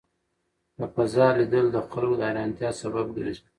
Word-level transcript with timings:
له 0.79 0.85
فضا 0.93 1.27
لیدل 1.37 1.65
د 1.71 1.77
خلکو 1.89 2.15
د 2.19 2.21
حېرانتیا 2.29 2.69
سبب 2.81 3.07
ګرځي. 3.15 3.41